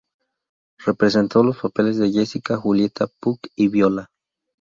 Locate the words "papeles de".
1.59-2.11